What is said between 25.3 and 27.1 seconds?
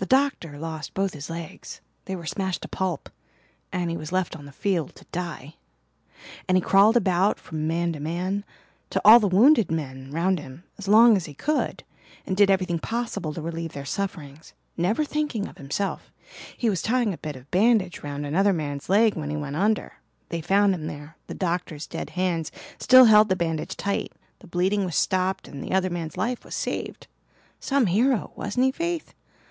and the other man's life was saved.